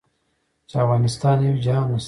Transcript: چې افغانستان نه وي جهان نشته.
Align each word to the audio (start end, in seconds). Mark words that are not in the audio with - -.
چې 0.69 0.75
افغانستان 0.83 1.35
نه 1.43 1.49
وي 1.53 1.61
جهان 1.65 1.85
نشته. 1.91 1.99